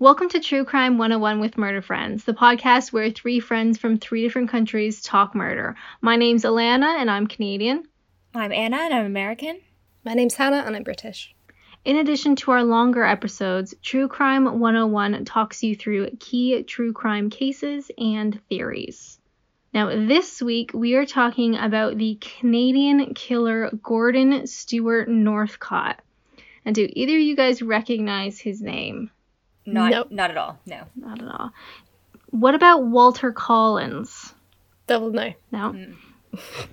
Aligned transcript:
Welcome 0.00 0.28
to 0.28 0.38
True 0.38 0.64
Crime 0.64 0.96
101 0.96 1.40
with 1.40 1.58
Murder 1.58 1.82
Friends, 1.82 2.22
the 2.22 2.32
podcast 2.32 2.92
where 2.92 3.10
three 3.10 3.40
friends 3.40 3.78
from 3.78 3.98
three 3.98 4.22
different 4.22 4.48
countries 4.48 5.02
talk 5.02 5.34
murder. 5.34 5.74
My 6.00 6.14
name's 6.14 6.44
Alana 6.44 7.00
and 7.00 7.10
I'm 7.10 7.26
Canadian. 7.26 7.82
I'm 8.32 8.52
Anna 8.52 8.76
and 8.76 8.94
I'm 8.94 9.06
American. 9.06 9.60
My 10.04 10.14
name's 10.14 10.34
Hannah 10.34 10.62
and 10.64 10.76
I'm 10.76 10.84
British. 10.84 11.34
In 11.84 11.96
addition 11.96 12.36
to 12.36 12.52
our 12.52 12.62
longer 12.62 13.02
episodes, 13.02 13.74
True 13.82 14.06
Crime 14.06 14.60
101 14.60 15.24
talks 15.24 15.64
you 15.64 15.74
through 15.74 16.10
key 16.20 16.62
true 16.62 16.92
crime 16.92 17.28
cases 17.28 17.90
and 17.98 18.40
theories. 18.48 19.18
Now, 19.74 19.88
this 19.88 20.40
week 20.40 20.70
we 20.72 20.94
are 20.94 21.06
talking 21.06 21.56
about 21.56 21.98
the 21.98 22.20
Canadian 22.20 23.14
killer 23.14 23.68
Gordon 23.82 24.46
Stewart 24.46 25.08
Northcott. 25.08 25.98
And 26.64 26.72
do 26.72 26.88
either 26.88 27.16
of 27.16 27.20
you 27.20 27.34
guys 27.34 27.62
recognize 27.62 28.38
his 28.38 28.62
name? 28.62 29.10
Not 29.72 29.90
Nope. 29.90 30.10
not 30.10 30.30
at 30.30 30.36
all. 30.36 30.58
No. 30.66 30.82
Not 30.96 31.22
at 31.22 31.28
all. 31.28 31.52
What 32.30 32.54
about 32.54 32.84
Walter 32.84 33.32
Collins? 33.32 34.34
Double 34.86 35.10
no. 35.10 35.36
No. 35.52 35.72
Mm. 35.72 35.94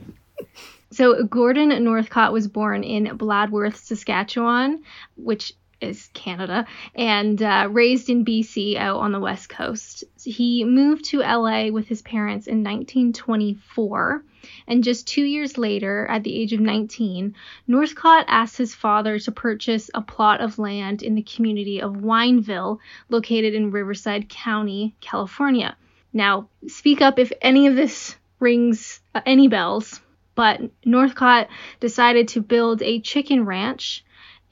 So 0.92 1.26
Gordon 1.26 1.84
Northcott 1.84 2.32
was 2.32 2.48
born 2.48 2.86
in 2.86 3.18
Bladworth, 3.18 3.76
Saskatchewan, 3.76 4.82
which 5.18 5.52
is 5.86 6.10
Canada, 6.14 6.66
and 6.96 7.42
uh, 7.42 7.68
raised 7.72 8.10
in 8.10 8.26
BC 8.26 8.76
out 8.78 8.98
on 8.98 9.12
the 9.12 9.20
west 9.20 9.50
coast. 9.50 10.04
He 10.24 10.64
moved 10.64 11.06
to 11.06 11.20
LA 11.20 11.70
with 11.70 11.88
his 11.88 12.02
parents 12.02 12.48
in 12.48 12.64
1924, 12.64 14.24
and 14.68 14.84
just 14.84 15.08
two 15.08 15.24
years 15.24 15.58
later, 15.58 16.06
at 16.08 16.24
the 16.24 16.36
age 16.36 16.54
of 16.54 16.60
19, 16.60 17.36
Northcott 17.68 18.26
asked 18.28 18.58
his 18.58 18.76
father 18.76 19.20
to 19.20 19.32
purchase 19.32 19.90
a 19.94 20.02
plot 20.02 20.42
of 20.42 20.60
land 20.60 21.04
in 21.04 21.16
the 21.16 21.24
community 21.24 21.82
of 21.82 21.94
Wineville, 21.94 22.80
located 23.10 23.54
in 23.54 23.72
Riverside 23.72 24.30
County, 24.30 24.96
California. 25.02 25.76
Now, 26.14 26.48
speak 26.68 27.02
up 27.02 27.20
if 27.20 27.32
any 27.42 27.68
of 27.68 27.76
this 27.76 28.16
rings 28.40 29.00
uh, 29.14 29.22
any 29.26 29.48
bells 29.48 30.02
but 30.36 30.62
Northcott 30.84 31.48
decided 31.80 32.28
to 32.30 32.42
build 32.42 32.82
a 32.82 33.00
chicken 33.00 33.46
ranch 33.46 34.05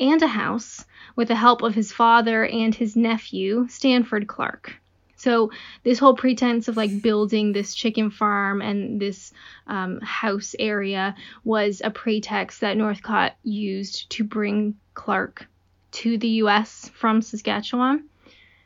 and 0.03 0.21
a 0.21 0.27
house 0.27 0.83
with 1.15 1.29
the 1.29 1.35
help 1.35 1.61
of 1.61 1.75
his 1.75 1.91
father 1.91 2.45
and 2.45 2.75
his 2.75 2.95
nephew, 2.95 3.67
Stanford 3.69 4.27
Clark. 4.27 4.73
So, 5.15 5.51
this 5.83 5.99
whole 5.99 6.15
pretense 6.15 6.67
of 6.67 6.75
like 6.75 7.01
building 7.01 7.53
this 7.53 7.73
chicken 7.73 8.11
farm 8.11 8.61
and 8.61 8.99
this 8.99 9.31
um, 9.67 10.01
house 10.01 10.53
area 10.59 11.15
was 11.45 11.81
a 11.81 11.89
pretext 11.89 12.59
that 12.59 12.75
Northcott 12.75 13.37
used 13.43 14.09
to 14.11 14.25
bring 14.25 14.75
Clark 14.93 15.47
to 15.91 16.17
the 16.17 16.27
US 16.43 16.91
from 16.93 17.21
Saskatchewan. 17.21 18.09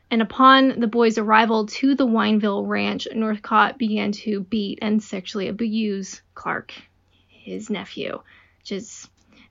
And 0.10 0.22
upon 0.22 0.80
the 0.80 0.88
boys' 0.88 1.20
arrival 1.20 1.68
to 1.68 1.94
the 1.94 2.08
Wineville 2.08 2.66
ranch, 2.66 3.08
Northcott 3.14 3.78
began 3.78 4.12
to 4.24 4.40
beat 4.40 4.80
and 4.82 5.04
sexually 5.04 5.50
abuse 5.50 6.24
Clark, 6.34 6.74
his 7.28 7.70
nephew, 7.70 8.22
which 8.62 8.72
is 8.72 9.08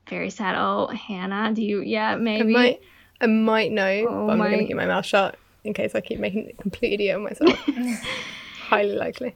very 0.09 0.31
sad. 0.31 0.55
Oh, 0.57 0.87
Hannah, 0.89 1.53
do 1.53 1.63
you? 1.63 1.81
Yeah, 1.81 2.11
I 2.13 2.17
maybe. 2.17 2.53
might, 2.53 2.81
I 3.21 3.27
might 3.27 3.73
know, 3.73 4.07
Oh 4.09 4.27
but 4.27 4.33
I'm 4.33 4.39
my- 4.39 4.47
going 4.49 4.61
to 4.61 4.67
keep 4.67 4.77
my 4.77 4.87
mouth 4.87 5.07
shut 5.07 5.37
in 5.65 5.75
case 5.75 5.95
I 5.95 6.01
keep 6.01 6.21
making 6.21 6.51
a 6.51 6.63
complete 6.63 6.93
idiot 6.95 7.17
of 7.17 7.23
myself. 7.23 7.59
Highly 8.69 8.97
likely. 8.97 9.35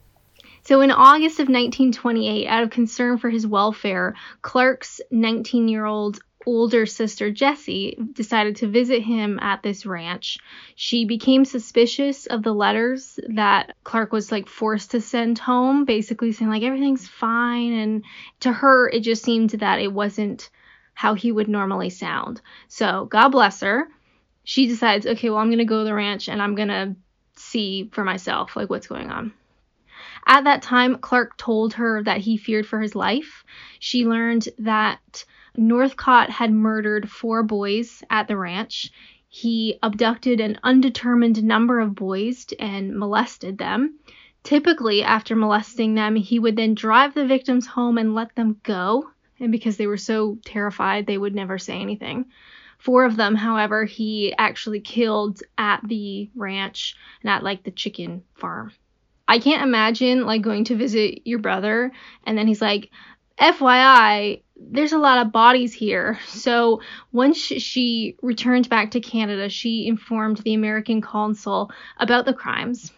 So, 0.63 0.81
in 0.81 0.91
August 0.91 1.39
of 1.39 1.47
1928, 1.47 2.47
out 2.47 2.63
of 2.63 2.69
concern 2.69 3.17
for 3.17 3.29
his 3.29 3.47
welfare, 3.47 4.15
Clark's 4.41 5.01
19 5.09 5.67
year 5.67 5.85
old 5.85 6.19
older 6.47 6.87
sister 6.87 7.29
Jessie 7.31 7.95
decided 8.13 8.55
to 8.57 8.67
visit 8.67 9.03
him 9.03 9.37
at 9.41 9.61
this 9.61 9.85
ranch. 9.85 10.39
She 10.75 11.05
became 11.05 11.45
suspicious 11.45 12.25
of 12.25 12.41
the 12.43 12.53
letters 12.53 13.19
that 13.29 13.75
Clark 13.83 14.11
was 14.11 14.31
like 14.31 14.47
forced 14.47 14.91
to 14.91 15.01
send 15.01 15.37
home, 15.37 15.85
basically 15.85 16.31
saying 16.31 16.49
like 16.49 16.63
everything's 16.63 17.07
fine. 17.07 17.73
And 17.73 18.03
to 18.41 18.51
her, 18.51 18.89
it 18.89 19.01
just 19.01 19.23
seemed 19.23 19.51
that 19.51 19.79
it 19.79 19.93
wasn't 19.93 20.49
how 21.01 21.15
he 21.15 21.31
would 21.31 21.47
normally 21.47 21.89
sound. 21.89 22.39
So, 22.67 23.05
God 23.05 23.29
bless 23.29 23.61
her. 23.61 23.87
She 24.43 24.67
decides, 24.67 25.07
okay, 25.07 25.31
well, 25.31 25.39
I'm 25.39 25.47
going 25.47 25.57
to 25.57 25.65
go 25.65 25.79
to 25.79 25.83
the 25.83 25.95
ranch 25.95 26.29
and 26.29 26.39
I'm 26.39 26.53
going 26.53 26.67
to 26.67 26.95
see 27.35 27.89
for 27.91 28.03
myself 28.03 28.55
like 28.55 28.69
what's 28.69 28.85
going 28.85 29.09
on. 29.09 29.33
At 30.27 30.43
that 30.43 30.61
time, 30.61 30.99
Clark 30.99 31.37
told 31.37 31.73
her 31.73 32.03
that 32.03 32.19
he 32.19 32.37
feared 32.37 32.67
for 32.67 32.79
his 32.79 32.93
life. 32.93 33.43
She 33.79 34.05
learned 34.05 34.47
that 34.59 35.25
Northcott 35.57 36.29
had 36.29 36.53
murdered 36.53 37.09
four 37.09 37.41
boys 37.41 38.03
at 38.11 38.27
the 38.27 38.37
ranch. 38.37 38.91
He 39.27 39.79
abducted 39.81 40.39
an 40.39 40.59
undetermined 40.61 41.43
number 41.43 41.79
of 41.79 41.95
boys 41.95 42.45
and 42.59 42.95
molested 42.95 43.57
them. 43.57 43.97
Typically, 44.43 45.01
after 45.01 45.35
molesting 45.35 45.95
them, 45.95 46.15
he 46.15 46.37
would 46.37 46.57
then 46.57 46.75
drive 46.75 47.15
the 47.15 47.25
victims 47.25 47.65
home 47.65 47.97
and 47.97 48.13
let 48.13 48.35
them 48.35 48.61
go. 48.61 49.09
And 49.41 49.51
because 49.51 49.75
they 49.75 49.87
were 49.87 49.97
so 49.97 50.37
terrified, 50.45 51.07
they 51.07 51.17
would 51.17 51.35
never 51.35 51.57
say 51.57 51.81
anything. 51.81 52.27
Four 52.77 53.05
of 53.05 53.17
them, 53.17 53.35
however, 53.35 53.85
he 53.85 54.33
actually 54.37 54.79
killed 54.79 55.41
at 55.57 55.81
the 55.83 56.29
ranch 56.35 56.95
and 57.21 57.29
at 57.29 57.43
like 57.43 57.63
the 57.63 57.71
chicken 57.71 58.23
farm. 58.35 58.71
I 59.27 59.39
can't 59.39 59.63
imagine 59.63 60.25
like 60.25 60.41
going 60.41 60.65
to 60.65 60.75
visit 60.75 61.21
your 61.25 61.39
brother 61.39 61.91
and 62.25 62.37
then 62.37 62.47
he's 62.47 62.61
like, 62.61 62.89
FYI, 63.39 64.41
there's 64.55 64.93
a 64.93 64.97
lot 64.97 65.25
of 65.25 65.31
bodies 65.31 65.73
here. 65.73 66.19
So 66.27 66.81
once 67.11 67.37
she 67.37 68.15
returned 68.21 68.69
back 68.69 68.91
to 68.91 68.99
Canada, 68.99 69.49
she 69.49 69.87
informed 69.87 70.37
the 70.37 70.53
American 70.53 71.01
consul 71.01 71.71
about 71.97 72.25
the 72.25 72.33
crimes. 72.33 72.91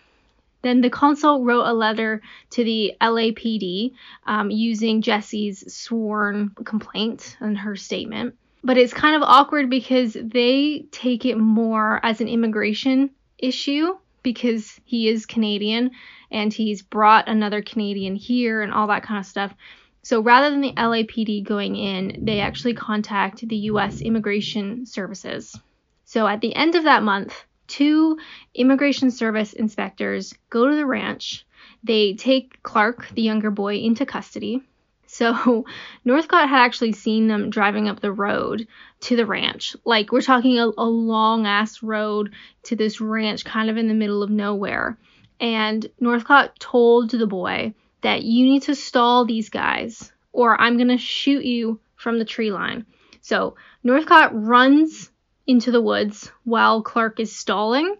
Then 0.63 0.81
the 0.81 0.90
consul 0.90 1.44
wrote 1.44 1.66
a 1.66 1.74
letter 1.74 2.22
to 2.51 2.63
the 2.63 2.94
LAPD 3.01 3.94
um, 4.25 4.50
using 4.50 5.01
Jessie's 5.01 5.72
sworn 5.74 6.51
complaint 6.63 7.38
and 7.40 7.57
her 7.57 7.75
statement. 7.75 8.35
But 8.63 8.78
it's 8.78 8.94
kind 8.94 9.16
of 9.16 9.23
awkward 9.23 9.69
because 9.69 10.13
they 10.19 10.85
take 10.91 11.25
it 11.25 11.38
more 11.38 12.00
as 12.02 12.22
an 12.22 12.29
immigration 12.29 13.09
issue 13.38 13.97
because 14.23 14.79
he 14.85 15.09
is 15.09 15.25
Canadian 15.25 15.91
and 16.31 16.52
he's 16.52 16.81
brought 16.81 17.28
another 17.28 17.62
Canadian 17.62 18.16
here 18.16 18.62
and 18.62 18.73
all 18.73 18.88
that 18.88 19.03
kind 19.03 19.19
of 19.19 19.25
stuff. 19.25 19.53
So 20.02 20.22
rather 20.22 20.50
than 20.50 20.62
the 20.62 20.73
LAPD 20.73 21.44
going 21.44 21.75
in, 21.75 22.23
they 22.25 22.40
actually 22.40 22.73
contact 22.73 23.46
the 23.47 23.57
US 23.72 24.02
Immigration 24.02 24.85
Services. 24.85 25.59
So 26.06 26.25
at 26.25 26.40
the 26.40 26.56
end 26.56 26.75
of 26.75 26.85
that 26.85 27.03
month, 27.03 27.46
two 27.68 28.18
Immigration 28.53 29.12
Service 29.12 29.53
inspectors 29.53 30.34
go 30.50 30.68
to 30.68 30.75
the 30.75 30.85
ranch. 30.85 31.46
They 31.84 32.13
take 32.13 32.62
Clark, 32.63 33.09
the 33.13 33.22
younger 33.22 33.51
boy, 33.51 33.78
into 33.78 34.06
custody. 34.06 34.62
So 35.07 35.66
Northcott 36.06 36.50
had 36.50 36.63
actually 36.66 36.94
seen 36.94 37.28
them 37.28 37.50
driving 37.50 37.88
up 37.88 38.00
the 38.00 38.12
road 38.12 38.68
to 39.02 39.16
the 39.16 39.25
ranch. 39.25 39.75
Like 39.85 40.12
we're 40.12 40.22
talking 40.22 40.59
a, 40.59 40.72
a 40.78 40.85
long 40.85 41.46
ass 41.46 41.84
road 41.84 42.34
to 42.63 42.75
this 42.75 43.00
ranch 43.00 43.46
kind 43.46 43.69
of 43.69 43.78
in 43.78 43.88
the 43.88 43.94
middle 43.94 44.23
of 44.23 44.29
nowhere. 44.29 44.97
And 45.40 45.85
Northcott 46.00 46.59
told 46.59 47.12
the 47.12 47.28
boy 47.28 47.73
that 48.02 48.23
you 48.23 48.46
need 48.46 48.63
to 48.63 48.75
stall 48.75 49.25
these 49.25 49.50
guys 49.50 50.12
or 50.31 50.59
I'm 50.59 50.78
going 50.78 50.90
to 50.90 50.97
shoot 50.97 51.46
you 51.46 51.79
from 51.96 52.19
the 52.19 52.25
tree 52.25 52.52
line. 52.52 52.85
So 53.22 53.56
Northcott 53.84 54.31
runs 54.34 55.12
into 55.46 55.72
the 55.72 55.81
woods 55.81 56.31
while 56.44 56.81
Clark 56.81 57.20
is 57.20 57.36
stalling. 57.36 57.96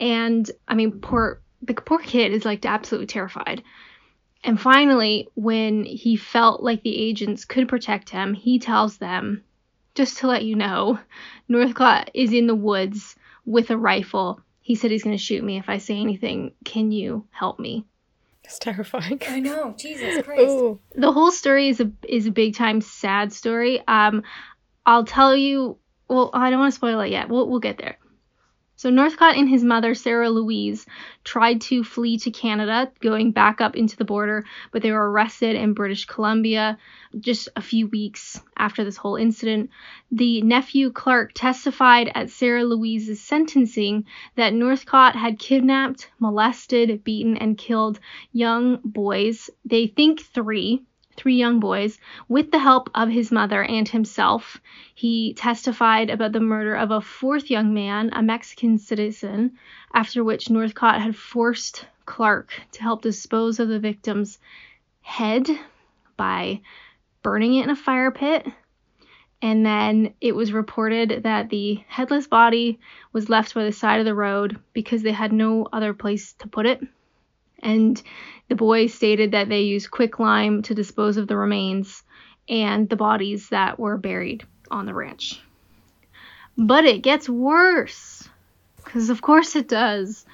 And 0.00 0.50
I 0.66 0.74
mean, 0.74 1.00
poor, 1.00 1.40
the 1.62 1.74
poor 1.74 1.98
kid 1.98 2.32
is 2.32 2.44
like 2.44 2.64
absolutely 2.64 3.06
terrified. 3.06 3.62
And 4.44 4.60
finally, 4.60 5.28
when 5.34 5.84
he 5.84 6.16
felt 6.16 6.62
like 6.62 6.82
the 6.82 6.96
agents 6.96 7.44
could 7.44 7.68
protect 7.68 8.10
him, 8.10 8.34
he 8.34 8.58
tells 8.58 8.96
them, 8.98 9.44
just 9.94 10.18
to 10.18 10.26
let 10.26 10.44
you 10.44 10.56
know, 10.56 10.98
Northcott 11.48 12.10
is 12.14 12.32
in 12.32 12.46
the 12.46 12.54
woods 12.54 13.14
with 13.44 13.70
a 13.70 13.78
rifle. 13.78 14.40
He 14.60 14.74
said 14.74 14.90
he's 14.90 15.04
going 15.04 15.16
to 15.16 15.22
shoot 15.22 15.44
me 15.44 15.58
if 15.58 15.68
I 15.68 15.78
say 15.78 15.98
anything. 15.98 16.52
Can 16.64 16.90
you 16.90 17.26
help 17.30 17.58
me? 17.58 17.84
It's 18.44 18.58
terrifying. 18.58 19.20
I 19.28 19.40
know. 19.40 19.74
Jesus 19.78 20.24
Christ. 20.24 20.42
Ooh. 20.42 20.80
the 20.94 21.12
whole 21.12 21.30
story 21.30 21.68
is 21.68 21.80
a 21.80 21.90
is 22.06 22.26
a 22.26 22.32
big 22.32 22.54
time 22.54 22.80
sad 22.80 23.32
story. 23.32 23.82
Um, 23.86 24.22
I'll 24.84 25.04
tell 25.04 25.36
you. 25.36 25.78
Well, 26.12 26.28
I 26.34 26.50
don't 26.50 26.60
want 26.60 26.72
to 26.72 26.76
spoil 26.76 27.00
it 27.00 27.10
yet. 27.10 27.30
We'll 27.30 27.48
we'll 27.48 27.60
get 27.60 27.78
there. 27.78 27.96
So 28.76 28.90
Northcott 28.90 29.36
and 29.36 29.48
his 29.48 29.64
mother 29.64 29.94
Sarah 29.94 30.28
Louise 30.28 30.84
tried 31.24 31.60
to 31.62 31.84
flee 31.84 32.18
to 32.18 32.30
Canada, 32.30 32.90
going 33.00 33.30
back 33.30 33.60
up 33.60 33.76
into 33.76 33.96
the 33.96 34.04
border, 34.04 34.44
but 34.72 34.82
they 34.82 34.90
were 34.90 35.10
arrested 35.10 35.56
in 35.56 35.72
British 35.72 36.04
Columbia 36.04 36.78
just 37.18 37.48
a 37.56 37.62
few 37.62 37.86
weeks 37.86 38.42
after 38.58 38.82
this 38.84 38.96
whole 38.96 39.16
incident. 39.16 39.70
The 40.10 40.42
nephew 40.42 40.90
Clark 40.90 41.30
testified 41.32 42.10
at 42.14 42.30
Sarah 42.30 42.64
Louise's 42.64 43.22
sentencing 43.22 44.04
that 44.34 44.52
Northcott 44.52 45.16
had 45.16 45.38
kidnapped, 45.38 46.10
molested, 46.18 47.04
beaten, 47.04 47.36
and 47.36 47.56
killed 47.56 48.00
young 48.32 48.80
boys. 48.84 49.48
They 49.64 49.86
think 49.86 50.20
three, 50.20 50.82
three 51.16 51.36
young 51.36 51.60
boys, 51.60 51.98
with 52.28 52.50
the 52.50 52.58
help 52.58 52.90
of 52.94 53.08
his 53.08 53.30
mother 53.32 53.62
and 53.62 53.88
himself. 53.88 54.60
He 54.94 55.34
testified 55.34 56.10
about 56.10 56.32
the 56.32 56.40
murder 56.40 56.74
of 56.74 56.90
a 56.90 57.00
fourth 57.00 57.50
young 57.50 57.74
man, 57.74 58.10
a 58.12 58.22
Mexican 58.22 58.78
citizen, 58.78 59.58
after 59.92 60.24
which 60.24 60.50
Northcott 60.50 61.00
had 61.00 61.16
forced 61.16 61.86
Clark 62.06 62.52
to 62.72 62.82
help 62.82 63.02
dispose 63.02 63.60
of 63.60 63.68
the 63.68 63.78
victim's 63.78 64.38
head 65.00 65.48
by 66.16 66.60
burning 67.22 67.54
it 67.54 67.64
in 67.64 67.70
a 67.70 67.76
fire 67.76 68.10
pit. 68.10 68.46
And 69.40 69.66
then 69.66 70.14
it 70.20 70.36
was 70.36 70.52
reported 70.52 71.24
that 71.24 71.50
the 71.50 71.82
headless 71.88 72.28
body 72.28 72.78
was 73.12 73.28
left 73.28 73.54
by 73.54 73.64
the 73.64 73.72
side 73.72 73.98
of 73.98 74.06
the 74.06 74.14
road 74.14 74.60
because 74.72 75.02
they 75.02 75.12
had 75.12 75.32
no 75.32 75.66
other 75.72 75.94
place 75.94 76.34
to 76.34 76.48
put 76.48 76.64
it. 76.64 76.80
And 77.62 78.00
the 78.48 78.54
boys 78.54 78.92
stated 78.92 79.32
that 79.32 79.48
they 79.48 79.62
used 79.62 79.90
quicklime 79.90 80.62
to 80.62 80.74
dispose 80.74 81.16
of 81.16 81.28
the 81.28 81.36
remains 81.36 82.02
and 82.48 82.88
the 82.88 82.96
bodies 82.96 83.48
that 83.50 83.78
were 83.78 83.96
buried 83.96 84.44
on 84.70 84.86
the 84.86 84.94
ranch. 84.94 85.40
But 86.56 86.84
it 86.84 87.02
gets 87.02 87.28
worse. 87.28 88.28
Because, 88.76 89.10
of 89.10 89.22
course, 89.22 89.56
it 89.56 89.68
does. 89.68 90.26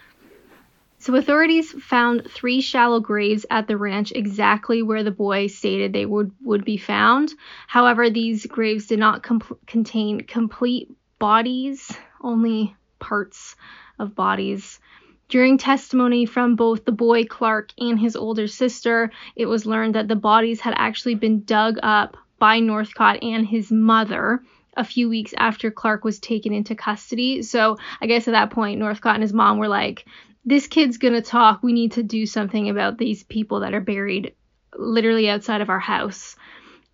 So, 1.01 1.15
authorities 1.15 1.71
found 1.71 2.29
three 2.29 2.61
shallow 2.61 2.99
graves 2.99 3.47
at 3.51 3.69
the 3.69 3.77
ranch 3.77 4.11
exactly 4.11 4.83
where 4.83 5.05
the 5.05 5.13
boy 5.13 5.47
stated 5.47 5.93
they 5.93 6.07
would, 6.07 6.33
would 6.43 6.65
be 6.65 6.77
found. 6.77 7.33
However, 7.69 8.11
these 8.11 8.47
graves 8.47 8.87
did 8.87 8.99
not 8.99 9.25
contain 9.67 10.23
complete 10.23 10.91
bodies, 11.21 11.97
only 12.21 12.75
parts 12.99 13.55
of 13.99 14.17
bodies. 14.17 14.81
During 15.29 15.59
testimony 15.59 16.25
from 16.25 16.57
both 16.57 16.87
the 16.87 16.93
boy 16.93 17.25
Clark 17.25 17.73
and 17.77 17.99
his 17.99 18.17
older 18.17 18.47
sister, 18.47 19.11
it 19.37 19.45
was 19.45 19.67
learned 19.67 19.95
that 19.95 20.09
the 20.09 20.17
bodies 20.17 20.61
had 20.61 20.73
actually 20.77 21.17
been 21.17 21.45
dug 21.45 21.79
up 21.83 22.17
by 22.39 22.61
Northcott 22.61 23.23
and 23.23 23.47
his 23.47 23.71
mother 23.71 24.43
a 24.75 24.85
few 24.85 25.09
weeks 25.09 25.35
after 25.37 25.71
Clark 25.71 26.03
was 26.03 26.19
taken 26.19 26.55
into 26.55 26.75
custody. 26.75 27.43
So 27.43 27.77
I 28.01 28.07
guess 28.07 28.27
at 28.27 28.33
that 28.33 28.51
point, 28.51 28.79
Northcott 28.79 29.17
and 29.17 29.23
his 29.23 29.35
mom 29.35 29.59
were 29.59 29.69
like, 29.69 30.07
this 30.47 30.67
kid's 30.67 30.97
gonna 30.97 31.21
talk. 31.21 31.63
We 31.63 31.75
need 31.75 31.93
to 31.93 32.03
do 32.03 32.25
something 32.25 32.71
about 32.71 32.97
these 32.97 33.23
people 33.25 33.61
that 33.61 33.75
are 33.75 33.83
buried 33.83 34.35
literally 34.77 35.29
outside 35.29 35.61
of 35.61 35.69
our 35.69 35.79
house. 35.79 36.37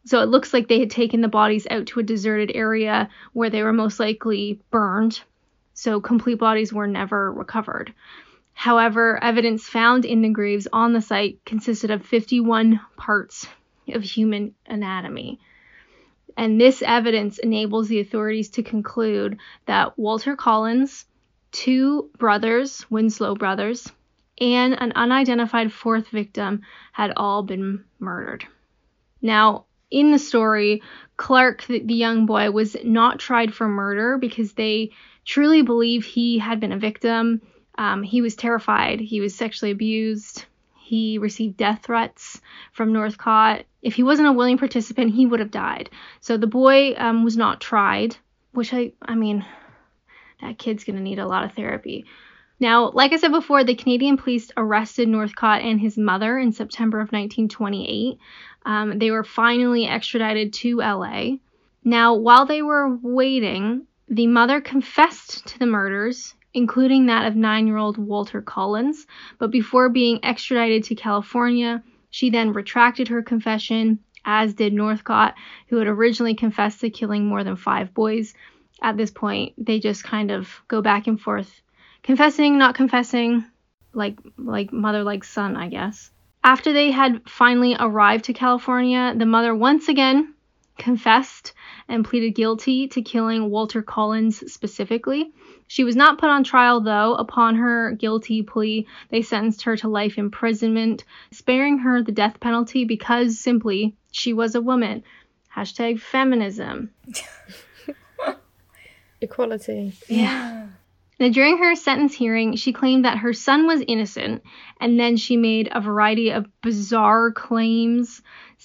So 0.07 0.21
it 0.23 0.29
looks 0.29 0.53
like 0.53 0.67
they 0.67 0.81
had 0.81 0.91
taken 0.91 1.21
the 1.21 1.29
bodies 1.29 1.69
out 1.71 1.87
to 1.89 2.01
a 2.01 2.03
deserted 2.03 2.51
area 2.53 3.09
where 3.33 3.51
they 3.51 3.63
were 3.63 3.73
most 3.73 4.01
likely 4.01 4.61
burned. 4.73 5.21
So 5.75 6.01
complete 6.01 6.39
bodies 6.39 6.73
were 6.73 6.87
never 6.87 7.33
recovered. 7.33 7.95
However, 8.55 9.23
evidence 9.23 9.69
found 9.69 10.05
in 10.05 10.23
the 10.23 10.31
graves 10.31 10.67
on 10.73 10.93
the 10.93 11.03
site 11.03 11.45
consisted 11.45 11.91
of 11.91 12.07
51 12.07 12.81
parts 12.97 13.47
of 13.89 14.03
human 14.03 14.55
anatomy. 14.67 15.41
And 16.37 16.61
this 16.61 16.83
evidence 16.83 17.39
enables 17.39 17.89
the 17.89 18.01
authorities 18.01 18.51
to 18.51 18.63
conclude 18.63 19.39
that 19.67 19.99
Walter 19.99 20.35
Collins, 20.35 21.05
two 21.53 22.11
brothers, 22.19 22.85
Winslow 22.91 23.35
brothers, 23.35 23.91
and 24.41 24.81
an 24.81 24.93
unidentified 24.97 25.73
fourth 25.73 26.09
victim 26.09 26.63
had 26.93 27.13
all 27.17 27.43
been 27.43 27.85
murdered. 27.99 28.45
Now, 29.23 29.67
in 29.91 30.11
the 30.11 30.19
story, 30.19 30.83
Clark, 31.17 31.65
the, 31.67 31.81
the, 31.81 31.95
young 31.95 32.27
boy, 32.27 32.51
was 32.51 32.77
not 32.83 33.21
tried 33.21 33.55
for 33.55 33.69
murder 33.69 34.19
because 34.19 34.53
they 34.53 34.91
truly 35.25 35.63
believe 35.63 36.05
he 36.05 36.39
had 36.39 36.59
been 36.59 36.73
a 36.73 36.79
victim. 36.79 37.41
Um, 37.77 38.03
he 38.03 38.21
was 38.21 38.37
terrified. 38.37 39.01
He 39.01 39.21
was 39.21 39.35
sexually 39.35 39.71
abused. 39.73 40.45
He 40.77 41.19
received 41.19 41.57
death 41.57 41.83
threats 41.83 42.41
from 42.73 42.93
Northcott. 42.93 43.65
If 43.83 43.95
he 43.95 44.03
wasn't 44.03 44.29
a 44.29 44.33
willing 44.33 44.59
participant, 44.59 45.15
he 45.15 45.27
would 45.27 45.41
have 45.41 45.51
died. 45.51 45.91
So 46.21 46.37
the 46.37 46.47
boy 46.47 46.95
um, 46.97 47.25
was 47.25 47.37
not 47.37 47.61
tried, 47.61 48.17
which 48.53 48.73
I, 48.75 48.93
I 49.03 49.15
mean, 49.15 49.45
that 50.41 50.59
kid's 50.59 50.85
going 50.85 50.97
to 50.97 51.03
need 51.03 51.19
a 51.19 51.27
lot 51.27 51.45
of 51.45 51.53
therapy. 51.53 52.05
Now, 52.61 52.91
like 52.91 53.13
I 53.13 53.17
said 53.17 53.33
before, 53.33 53.65
the 53.65 53.75
Canadian 53.75 54.17
police 54.17 54.51
arrested 54.57 55.09
Northcott 55.09 55.63
and 55.63 55.81
his 55.81 55.99
mother 55.99 56.39
in 56.39 56.53
September 56.53 56.99
of 56.99 57.13
1928. 57.13 58.19
Um, 58.65 58.99
they 58.99 59.11
were 59.11 59.25
finally 59.25 59.87
extradited 59.87 60.53
to 60.55 60.79
LA. 60.79 61.37
Now, 61.83 62.15
while 62.15 62.47
they 62.47 62.63
were 62.63 62.97
waiting, 63.03 63.87
the 64.09 64.27
mother 64.27 64.61
confessed 64.61 65.47
to 65.49 65.59
the 65.59 65.67
murders, 65.67 66.35
including 66.55 67.07
that 67.07 67.27
of 67.27 67.37
nine 67.37 67.67
year 67.67 67.77
old 67.77 67.99
Walter 67.99 68.41
Collins. 68.41 69.07
But 69.39 69.51
before 69.51 69.89
being 69.89 70.25
extradited 70.25 70.85
to 70.85 70.95
California, 70.95 71.83
she 72.11 72.31
then 72.31 72.53
retracted 72.53 73.09
her 73.09 73.23
confession, 73.23 73.99
as 74.25 74.55
did 74.55 74.73
Northcott, 74.73 75.35
who 75.69 75.77
had 75.77 75.89
originally 75.89 76.35
confessed 76.35 76.81
to 76.81 76.91
killing 76.91 77.27
more 77.27 77.45
than 77.45 77.57
five 77.57 77.93
boys 77.93 78.35
at 78.83 78.97
this 78.97 79.11
point 79.11 79.55
they 79.59 79.79
just 79.79 80.05
kind 80.05 80.31
of 80.31 80.61
go 80.69 80.83
back 80.83 81.07
and 81.07 81.21
forth 81.21 81.63
confessing 82.03 82.59
not 82.59 82.75
confessing 82.75 83.45
like 83.93 84.19
like 84.37 84.73
mother 84.73 85.03
like 85.03 85.25
son 85.25 85.57
i 85.57 85.69
guess 85.69 86.11
after 86.43 86.73
they 86.73 86.91
had 86.91 87.23
finally 87.29 87.77
arrived 87.79 88.25
to 88.25 88.33
california 88.33 89.15
the 89.17 89.27
mother 89.27 89.55
once 89.55 89.89
again 89.89 90.34
confessed 90.79 91.53
and 91.89 92.05
pleaded 92.05 92.35
guilty 92.35 92.89
to 92.89 93.03
killing 93.03 93.51
walter 93.51 93.83
collins 93.83 94.53
specifically 94.53 95.33
she 95.67 95.85
was 95.85 95.97
not 95.97 96.19
put 96.19 96.29
on 96.29 96.45
trial 96.45 96.81
though 96.81 97.15
upon 97.15 97.57
her 97.57 97.93
guilty 97.93 98.43
plea 98.43 98.87
they 99.11 99.23
sentenced 99.23 99.63
her 99.63 99.77
to 99.77 99.89
life 99.89 100.19
imprisonment 100.19 101.05
sparing 101.31 101.79
her 101.79 102.03
the 102.03 102.13
death 102.13 102.41
penalty 102.41 102.85
because 102.85 103.39
simply 103.39 103.95
she 104.11 104.33
was 104.33 104.55
a 104.55 104.61
woman 104.61 105.03
hashtag 105.55 106.01
feminism 106.01 106.91
Equality. 109.25 109.95
Yeah. 110.09 110.67
Now, 111.19 111.29
during 111.29 111.59
her 111.59 111.75
sentence 111.77 112.15
hearing, 112.15 112.57
she 112.57 112.73
claimed 112.73 113.05
that 113.05 113.19
her 113.19 113.33
son 113.33 113.67
was 113.67 113.83
innocent, 113.87 114.43
and 114.81 114.99
then 114.99 115.17
she 115.17 115.37
made 115.37 115.69
a 115.73 115.81
variety 115.81 116.31
of 116.31 116.47
bizarre 116.61 117.31
claims, 117.31 118.21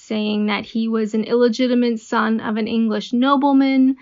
saying 0.10 0.48
that 0.48 0.66
he 0.66 0.88
was 0.88 1.14
an 1.14 1.24
illegitimate 1.24 2.00
son 2.00 2.40
of 2.42 2.58
an 2.58 2.68
English 2.68 3.14
nobleman, 3.14 3.96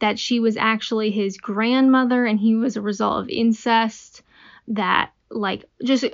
that 0.00 0.18
she 0.18 0.40
was 0.40 0.56
actually 0.56 1.12
his 1.12 1.38
grandmother, 1.38 2.26
and 2.26 2.40
he 2.40 2.56
was 2.56 2.76
a 2.76 2.82
result 2.82 3.22
of 3.22 3.28
incest, 3.28 4.22
that, 4.66 5.12
like, 5.30 5.64
just 5.84 6.04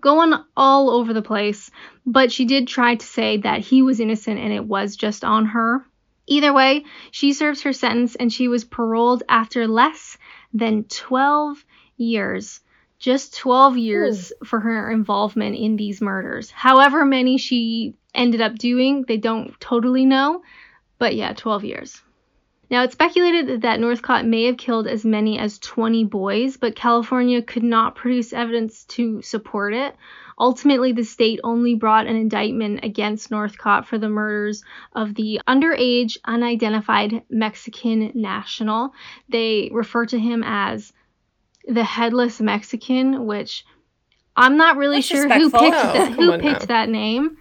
going 0.00 0.34
all 0.56 0.90
over 0.90 1.12
the 1.12 1.22
place. 1.22 1.70
But 2.04 2.32
she 2.32 2.44
did 2.44 2.66
try 2.66 2.96
to 2.96 3.06
say 3.06 3.36
that 3.38 3.60
he 3.60 3.82
was 3.82 4.00
innocent 4.00 4.40
and 4.40 4.52
it 4.52 4.64
was 4.64 4.96
just 4.96 5.24
on 5.24 5.46
her. 5.46 5.86
Either 6.26 6.52
way, 6.52 6.84
she 7.12 7.32
serves 7.32 7.62
her 7.62 7.72
sentence 7.72 8.16
and 8.16 8.32
she 8.32 8.48
was 8.48 8.64
paroled 8.64 9.22
after 9.28 9.66
less 9.68 10.18
than 10.52 10.84
12 10.84 11.64
years. 11.96 12.60
Just 13.00 13.36
12 13.38 13.78
years 13.78 14.30
Ooh. 14.30 14.44
for 14.44 14.60
her 14.60 14.90
involvement 14.90 15.56
in 15.56 15.76
these 15.76 16.00
murders. 16.00 16.50
However 16.50 17.04
many 17.04 17.38
she 17.38 17.94
ended 18.14 18.42
up 18.42 18.56
doing, 18.56 19.04
they 19.08 19.16
don't 19.16 19.58
totally 19.58 20.04
know. 20.04 20.42
But 20.98 21.16
yeah, 21.16 21.32
12 21.32 21.64
years. 21.64 22.02
Now, 22.70 22.84
it's 22.84 22.92
speculated 22.92 23.62
that 23.62 23.80
Northcott 23.80 24.26
may 24.26 24.44
have 24.44 24.56
killed 24.56 24.86
as 24.86 25.04
many 25.04 25.38
as 25.38 25.58
20 25.58 26.04
boys, 26.04 26.56
but 26.56 26.76
California 26.76 27.42
could 27.42 27.64
not 27.64 27.96
produce 27.96 28.32
evidence 28.32 28.84
to 28.84 29.22
support 29.22 29.74
it. 29.74 29.96
Ultimately, 30.38 30.92
the 30.92 31.02
state 31.02 31.40
only 31.42 31.74
brought 31.74 32.06
an 32.06 32.14
indictment 32.14 32.80
against 32.84 33.30
Northcott 33.30 33.88
for 33.88 33.98
the 33.98 34.08
murders 34.08 34.62
of 34.94 35.14
the 35.14 35.40
underage, 35.48 36.16
unidentified 36.24 37.24
Mexican 37.28 38.12
national. 38.14 38.94
They 39.28 39.70
refer 39.72 40.06
to 40.06 40.18
him 40.18 40.44
as 40.46 40.92
the 41.74 41.84
headless 41.84 42.40
Mexican, 42.40 43.26
which 43.26 43.64
I'm 44.36 44.56
not 44.56 44.76
really 44.76 44.98
That's 44.98 45.06
sure 45.06 45.28
who 45.28 45.50
picked, 45.50 45.72
that, 45.72 46.12
who 46.12 46.38
picked 46.38 46.68
that 46.68 46.88
name. 46.88 47.36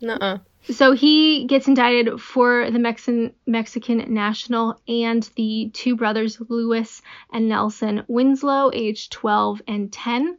Nuh-uh. 0.00 0.38
So 0.70 0.92
he 0.92 1.46
gets 1.46 1.68
indicted 1.68 2.20
for 2.20 2.70
the 2.70 2.78
Mexican 2.78 3.34
Mexican 3.46 4.14
national 4.14 4.80
and 4.88 5.28
the 5.36 5.70
two 5.74 5.94
brothers 5.94 6.40
Lewis 6.48 7.02
and 7.32 7.48
Nelson 7.48 8.02
Winslow, 8.08 8.70
aged 8.72 9.12
12 9.12 9.60
and 9.68 9.92
10. 9.92 10.38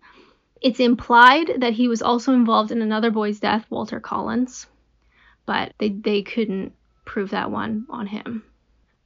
It's 0.61 0.79
implied 0.79 1.51
that 1.59 1.73
he 1.73 1.87
was 1.87 2.01
also 2.01 2.33
involved 2.33 2.71
in 2.71 2.81
another 2.81 3.11
boy's 3.11 3.39
death, 3.39 3.67
Walter 3.69 3.99
Collins, 3.99 4.65
but 5.45 5.73
they, 5.77 5.89
they 5.89 6.23
couldn't 6.23 6.73
prove 7.05 7.29
that 7.29 7.51
one 7.51 7.85
on 7.89 8.07
him. 8.07 8.43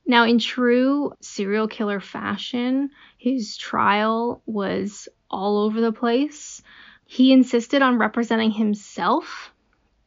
Now, 0.05 0.23
in 0.23 0.39
true 0.39 1.13
serial 1.19 1.67
killer 1.67 1.99
fashion, 1.99 2.91
his 3.19 3.57
trial 3.57 4.41
was 4.45 5.09
all 5.29 5.59
over 5.59 5.81
the 5.81 5.91
place. 5.91 6.61
He 7.05 7.33
insisted 7.33 7.81
on 7.81 7.97
representing 7.97 8.51
himself 8.51 9.51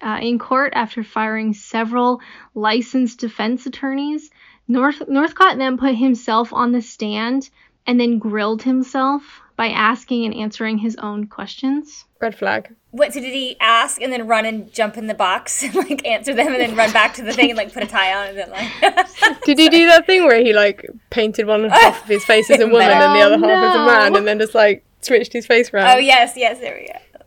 uh, 0.00 0.18
in 0.22 0.38
court 0.38 0.72
after 0.74 1.04
firing 1.04 1.52
several 1.52 2.22
licensed 2.54 3.20
defense 3.20 3.66
attorneys. 3.66 4.30
North, 4.66 5.06
Northcott 5.06 5.58
then 5.58 5.76
put 5.76 5.94
himself 5.94 6.54
on 6.54 6.72
the 6.72 6.80
stand 6.80 7.50
and 7.86 8.00
then 8.00 8.18
grilled 8.18 8.62
himself 8.62 9.42
by 9.56 9.68
asking 9.68 10.24
and 10.24 10.34
answering 10.34 10.78
his 10.78 10.96
own 10.96 11.26
questions. 11.26 12.06
Red 12.18 12.34
flag. 12.34 12.74
What 12.92 13.12
so 13.14 13.20
did 13.20 13.32
he 13.32 13.56
ask 13.58 14.00
and 14.00 14.12
then 14.12 14.26
run 14.26 14.44
and 14.44 14.70
jump 14.72 14.96
in 14.98 15.06
the 15.06 15.14
box 15.14 15.62
and 15.64 15.74
like 15.74 16.06
answer 16.06 16.34
them 16.34 16.48
and 16.48 16.60
then 16.60 16.76
run 16.76 16.92
back 16.92 17.14
to 17.14 17.22
the 17.22 17.32
thing 17.32 17.50
and 17.50 17.56
like 17.56 17.72
put 17.72 17.82
a 17.82 17.86
tie 17.86 18.14
on 18.14 18.28
and 18.28 18.38
then 18.38 18.50
like 18.50 19.40
Did 19.44 19.58
he 19.58 19.68
do 19.70 19.86
that 19.86 20.06
thing 20.06 20.24
where 20.24 20.40
he 20.44 20.52
like 20.52 20.86
painted 21.10 21.46
one 21.46 21.64
half 21.70 22.02
of 22.02 22.08
his 22.08 22.24
face 22.24 22.50
as 22.50 22.60
a 22.60 22.66
woman 22.66 22.82
and 22.82 23.00
the 23.16 23.22
Oh, 23.22 23.32
other 23.32 23.38
half 23.38 23.64
as 23.70 23.74
a 23.74 23.86
man 23.86 24.16
and 24.16 24.26
then 24.28 24.38
just 24.38 24.54
like 24.54 24.84
switched 25.00 25.32
his 25.32 25.46
face 25.46 25.72
around? 25.72 25.96
Oh 25.96 25.98
yes, 25.98 26.34
yes, 26.36 26.58
there 26.60 26.74
we 26.78 26.88
go. 26.92 27.24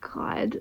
God. 0.00 0.60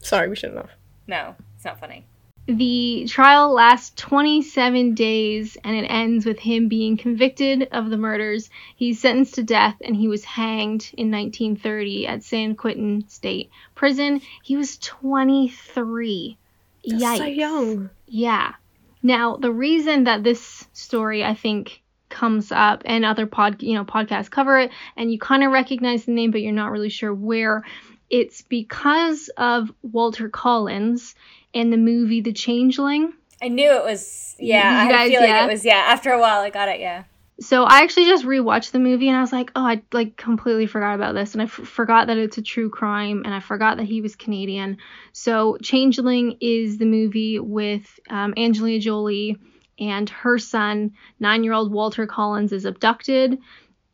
Sorry, 0.00 0.28
we 0.28 0.36
shouldn't 0.36 0.58
have. 0.58 0.70
No, 1.06 1.34
it's 1.56 1.64
not 1.64 1.78
funny. 1.78 2.04
The 2.46 3.06
trial 3.08 3.52
lasts 3.52 3.92
27 3.96 4.94
days 4.94 5.56
and 5.64 5.76
it 5.76 5.88
ends 5.88 6.24
with 6.24 6.38
him 6.38 6.68
being 6.68 6.96
convicted 6.96 7.68
of 7.72 7.90
the 7.90 7.96
murders. 7.96 8.50
He's 8.76 9.00
sentenced 9.00 9.34
to 9.34 9.42
death 9.42 9.76
and 9.80 9.96
he 9.96 10.06
was 10.06 10.24
hanged 10.24 10.90
in 10.96 11.10
1930 11.10 12.06
at 12.06 12.22
San 12.22 12.54
Quentin 12.54 13.08
State 13.08 13.50
Prison. 13.74 14.20
He 14.44 14.56
was 14.56 14.78
23. 14.78 16.38
That's 16.86 17.02
Yikes. 17.02 17.18
so 17.18 17.24
young. 17.24 17.90
Yeah. 18.06 18.54
Now, 19.02 19.36
the 19.36 19.52
reason 19.52 20.04
that 20.04 20.22
this 20.22 20.68
story, 20.72 21.24
I 21.24 21.34
think, 21.34 21.82
comes 22.08 22.52
up 22.52 22.82
and 22.84 23.04
other 23.04 23.26
pod, 23.26 23.62
you 23.62 23.74
know, 23.74 23.84
podcasts 23.84 24.30
cover 24.30 24.58
it, 24.60 24.70
and 24.96 25.10
you 25.10 25.18
kind 25.18 25.42
of 25.42 25.50
recognize 25.50 26.04
the 26.04 26.12
name, 26.12 26.30
but 26.30 26.42
you're 26.42 26.52
not 26.52 26.70
really 26.70 26.90
sure 26.90 27.12
where. 27.12 27.64
It's 28.08 28.42
because 28.42 29.28
of 29.36 29.72
Walter 29.82 30.28
Collins 30.28 31.16
and 31.56 31.72
the 31.72 31.78
movie 31.78 32.20
The 32.20 32.32
Changeling. 32.32 33.14
I 33.42 33.48
knew 33.48 33.72
it 33.72 33.82
was 33.82 34.36
yeah, 34.38 34.84
You 34.84 34.88
I 34.88 34.92
guys, 34.92 35.08
a 35.08 35.10
feeling 35.12 35.28
yeah? 35.28 35.44
it 35.44 35.50
was 35.50 35.64
yeah. 35.64 35.84
After 35.88 36.10
a 36.12 36.20
while 36.20 36.40
I 36.40 36.50
got 36.50 36.68
it, 36.68 36.78
yeah. 36.78 37.04
So 37.38 37.64
I 37.64 37.82
actually 37.82 38.06
just 38.06 38.24
rewatched 38.24 38.70
the 38.70 38.78
movie 38.78 39.08
and 39.08 39.16
I 39.16 39.20
was 39.20 39.32
like, 39.32 39.50
oh, 39.56 39.62
I 39.62 39.82
like 39.92 40.16
completely 40.16 40.66
forgot 40.66 40.94
about 40.94 41.14
this, 41.14 41.32
and 41.32 41.42
I 41.42 41.46
f- 41.46 41.50
forgot 41.50 42.06
that 42.06 42.16
it's 42.16 42.38
a 42.38 42.42
true 42.42 42.70
crime, 42.70 43.22
and 43.24 43.34
I 43.34 43.40
forgot 43.40 43.78
that 43.78 43.84
he 43.84 44.00
was 44.00 44.16
Canadian. 44.16 44.78
So 45.12 45.58
Changeling 45.62 46.36
is 46.40 46.78
the 46.78 46.86
movie 46.86 47.38
with 47.38 47.98
um, 48.08 48.34
Angelina 48.36 48.80
Jolie 48.80 49.36
and 49.78 50.08
her 50.08 50.38
son, 50.38 50.92
nine-year-old 51.20 51.70
Walter 51.72 52.06
Collins, 52.06 52.52
is 52.52 52.64
abducted, 52.64 53.38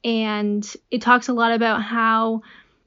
and 0.05 0.77
it 0.93 1.03
talks 1.03 1.29
a 1.29 1.33
lot 1.33 1.53
about 1.53 1.83
how 1.83 2.43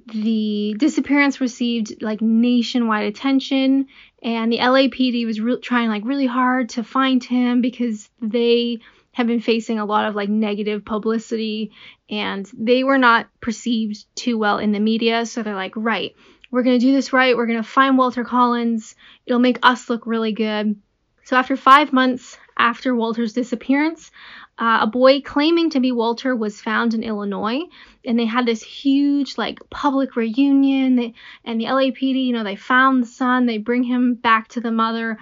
the 0.07 0.75
disappearance 0.77 1.41
received 1.41 2.01
like 2.01 2.21
nationwide 2.21 3.07
attention 3.07 3.87
and 4.25 4.51
the 4.51 4.57
LAPD 4.57 5.25
was 5.25 5.39
re- 5.39 5.59
trying 5.61 5.87
like 5.87 6.03
really 6.03 6.25
hard 6.25 6.69
to 6.69 6.83
find 6.83 7.23
him 7.23 7.61
because 7.61 8.09
they 8.21 8.79
have 9.13 9.27
been 9.27 9.39
facing 9.39 9.79
a 9.79 9.85
lot 9.85 10.05
of 10.05 10.15
like 10.15 10.27
negative 10.27 10.83
publicity 10.83 11.71
and 12.09 12.49
they 12.57 12.83
were 12.83 12.97
not 12.97 13.27
perceived 13.39 14.03
too 14.15 14.37
well 14.37 14.57
in 14.57 14.73
the 14.73 14.79
media. 14.81 15.25
So 15.25 15.41
they're 15.41 15.55
like 15.55 15.73
right 15.77 16.13
we're 16.55 16.63
going 16.63 16.79
to 16.79 16.85
do 16.85 16.93
this 16.93 17.11
right. 17.11 17.35
We're 17.35 17.47
going 17.47 17.61
to 17.61 17.67
find 17.67 17.97
Walter 17.97 18.23
Collins. 18.23 18.95
It'll 19.25 19.39
make 19.39 19.59
us 19.61 19.89
look 19.89 20.05
really 20.05 20.31
good. 20.31 20.79
So 21.25 21.35
after 21.35 21.57
5 21.57 21.91
months 21.91 22.37
after 22.57 22.95
Walter's 22.95 23.33
disappearance 23.33 24.11
uh, 24.57 24.79
a 24.81 24.87
boy 24.87 25.19
claiming 25.19 25.69
to 25.71 25.81
be 25.81 25.91
Walter 25.91 26.35
was 26.35 26.61
found 26.61 26.93
in 26.93 27.03
Illinois, 27.03 27.59
and 28.05 28.17
they 28.17 28.25
had 28.25 28.45
this 28.45 28.63
huge 28.63 29.37
like 29.37 29.59
public 29.69 30.15
reunion. 30.15 30.95
They, 30.95 31.13
and 31.43 31.59
the 31.59 31.65
LAPD, 31.65 32.25
you 32.25 32.31
know, 32.31 32.43
they 32.43 32.55
found 32.55 33.03
the 33.03 33.07
son, 33.07 33.47
they 33.47 33.57
bring 33.57 33.83
him 33.83 34.13
back 34.13 34.47
to 34.49 34.61
the 34.61 34.71
mother, 34.71 35.17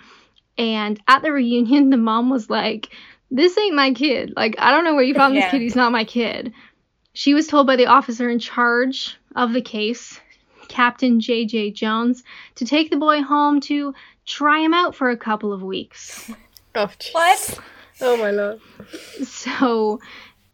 and 0.57 1.01
at 1.07 1.23
the 1.23 1.31
reunion, 1.31 1.89
the 1.89 1.97
mom 1.97 2.29
was 2.29 2.49
like, 2.49 2.89
"This 3.31 3.57
ain't 3.57 3.75
my 3.75 3.93
kid. 3.93 4.33
Like, 4.35 4.55
I 4.59 4.71
don't 4.71 4.83
know 4.83 4.93
where 4.93 5.03
you 5.03 5.15
found 5.15 5.35
this 5.35 5.49
kid. 5.49 5.61
He's 5.61 5.75
not 5.75 5.91
my 5.91 6.03
kid." 6.03 6.53
She 7.13 7.33
was 7.33 7.47
told 7.47 7.67
by 7.67 7.75
the 7.75 7.87
officer 7.87 8.29
in 8.29 8.39
charge 8.39 9.17
of 9.35 9.53
the 9.53 9.61
case, 9.61 10.19
Captain 10.67 11.19
J.J. 11.19 11.71
Jones, 11.71 12.23
to 12.55 12.65
take 12.65 12.89
the 12.89 12.97
boy 12.97 13.21
home 13.21 13.61
to 13.61 13.93
try 14.25 14.59
him 14.59 14.73
out 14.73 14.95
for 14.95 15.09
a 15.09 15.17
couple 15.17 15.53
of 15.53 15.63
weeks. 15.63 16.31
Oh, 16.75 16.87
jeez. 16.99 17.13
What? 17.13 17.59
Oh 18.01 18.17
my 18.17 18.31
lord. 18.31 18.59
So, 19.23 19.99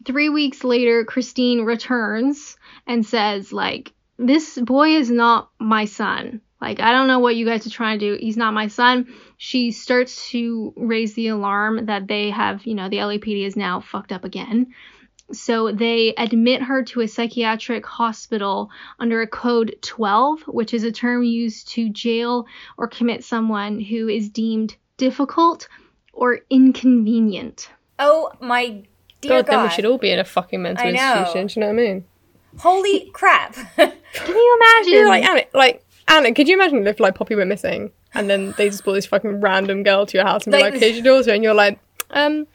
three 0.05 0.29
weeks 0.29 0.63
later, 0.63 1.05
Christine 1.05 1.61
returns 1.61 2.57
and 2.85 3.05
says, 3.05 3.53
like, 3.53 3.93
this 4.17 4.57
boy 4.57 4.89
is 4.89 5.09
not 5.09 5.49
my 5.59 5.85
son. 5.85 6.41
Like, 6.61 6.81
I 6.81 6.91
don't 6.91 7.07
know 7.07 7.19
what 7.19 7.37
you 7.37 7.45
guys 7.45 7.65
are 7.65 7.71
trying 7.71 7.99
to 7.99 8.05
do. 8.05 8.17
He's 8.19 8.35
not 8.35 8.53
my 8.53 8.67
son. 8.67 9.07
She 9.37 9.71
starts 9.71 10.29
to 10.31 10.73
raise 10.75 11.13
the 11.13 11.29
alarm 11.29 11.85
that 11.85 12.07
they 12.07 12.29
have, 12.31 12.65
you 12.65 12.75
know, 12.75 12.89
the 12.89 12.97
LAPD 12.97 13.45
is 13.45 13.55
now 13.55 13.79
fucked 13.79 14.11
up 14.11 14.25
again. 14.25 14.73
So 15.31 15.71
they 15.71 16.13
admit 16.17 16.63
her 16.63 16.83
to 16.83 17.01
a 17.01 17.07
psychiatric 17.07 17.85
hospital 17.85 18.71
under 18.99 19.21
a 19.21 19.27
code 19.27 19.77
12, 19.81 20.41
which 20.47 20.73
is 20.73 20.83
a 20.83 20.91
term 20.91 21.23
used 21.23 21.69
to 21.69 21.89
jail 21.89 22.45
or 22.77 22.87
commit 22.87 23.23
someone 23.23 23.79
who 23.79 24.09
is 24.09 24.29
deemed 24.29 24.75
difficult 24.97 25.69
or 26.19 26.39
inconvenient. 26.49 27.69
Oh 27.97 28.31
my 28.41 28.83
dear 29.21 29.29
God, 29.41 29.45
God. 29.45 29.47
then 29.47 29.63
we 29.63 29.69
should 29.69 29.85
all 29.85 29.97
be 29.97 30.11
in 30.11 30.19
a 30.19 30.25
fucking 30.25 30.61
mental 30.61 30.85
I 30.87 30.91
know. 30.91 31.19
institution. 31.21 31.47
Do 31.47 31.53
you 31.55 31.61
know 31.61 31.73
what 31.73 31.81
I 31.81 31.85
mean? 31.87 32.05
Holy 32.57 33.09
crap. 33.13 33.53
Can 33.53 33.91
you 34.27 34.57
imagine? 34.61 34.93
You're 34.93 35.07
like 35.07 35.23
Anna, 35.23 35.43
like 35.53 35.83
Anna. 36.07 36.33
Could 36.33 36.47
you 36.47 36.55
imagine 36.55 36.85
if 36.87 36.99
like 36.99 37.15
Poppy 37.15 37.35
went 37.35 37.47
missing 37.49 37.91
and 38.13 38.29
then 38.29 38.53
they 38.57 38.69
just 38.69 38.83
brought 38.83 38.93
this 38.93 39.05
fucking 39.05 39.39
random 39.39 39.83
girl 39.83 40.05
to 40.05 40.17
your 40.17 40.25
house 40.25 40.45
and 40.45 40.51
be 40.53 40.59
Like- 40.61 40.73
like, 40.73 40.81
"Here's 40.81 40.95
your 40.95 41.03
daughter," 41.03 41.31
and 41.33 41.43
you're 41.43 41.53
like, 41.53 41.79
"Um, 42.11 42.47